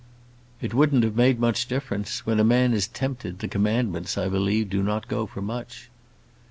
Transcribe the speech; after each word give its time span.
"It 0.61 0.73
wouldn't 0.73 1.03
have 1.03 1.15
made 1.15 1.39
much 1.39 1.67
difference. 1.67 2.25
When 2.25 2.39
a 2.39 2.43
man 2.43 2.73
is 2.73 2.87
tempted, 2.87 3.37
the 3.37 3.47
Commandments, 3.47 4.17
I 4.17 4.29
believe, 4.29 4.71
do 4.71 4.81
not 4.81 5.07
go 5.07 5.27
for 5.27 5.43
much." 5.43 5.91